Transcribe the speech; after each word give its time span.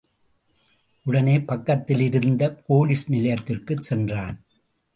உடனே 1.03 1.39
பக்கத்திலிருந்த 1.39 2.63
போலிஸ் 2.69 3.07
நிலையத்திற்குச் 3.07 3.81
சென்றான். 3.81 4.43